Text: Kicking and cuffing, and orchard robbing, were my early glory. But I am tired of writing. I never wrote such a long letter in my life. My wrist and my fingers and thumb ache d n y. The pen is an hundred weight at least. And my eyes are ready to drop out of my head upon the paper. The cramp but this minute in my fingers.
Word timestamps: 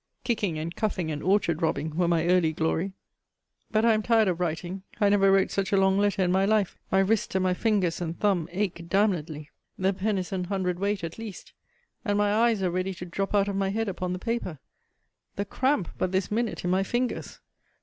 Kicking 0.23 0.57
and 0.57 0.75
cuffing, 0.75 1.11
and 1.11 1.21
orchard 1.21 1.61
robbing, 1.61 1.95
were 1.95 2.07
my 2.07 2.25
early 2.25 2.53
glory. 2.53 2.93
But 3.69 3.85
I 3.85 3.93
am 3.93 4.01
tired 4.01 4.27
of 4.27 4.39
writing. 4.39 4.81
I 4.99 5.09
never 5.09 5.31
wrote 5.31 5.51
such 5.51 5.71
a 5.71 5.77
long 5.77 5.99
letter 5.99 6.23
in 6.23 6.31
my 6.31 6.43
life. 6.43 6.75
My 6.91 6.97
wrist 7.01 7.35
and 7.35 7.43
my 7.43 7.53
fingers 7.53 8.01
and 8.01 8.19
thumb 8.19 8.49
ache 8.51 8.83
d 8.89 8.97
n 8.97 9.11
y. 9.27 9.49
The 9.77 9.93
pen 9.93 10.17
is 10.17 10.31
an 10.31 10.45
hundred 10.45 10.79
weight 10.79 11.03
at 11.03 11.19
least. 11.19 11.53
And 12.03 12.17
my 12.17 12.33
eyes 12.33 12.63
are 12.63 12.71
ready 12.71 12.95
to 12.95 13.05
drop 13.05 13.35
out 13.35 13.47
of 13.47 13.55
my 13.55 13.69
head 13.69 13.87
upon 13.87 14.11
the 14.11 14.17
paper. 14.17 14.57
The 15.35 15.45
cramp 15.45 15.89
but 15.99 16.11
this 16.11 16.31
minute 16.31 16.63
in 16.65 16.71
my 16.71 16.81
fingers. 16.81 17.39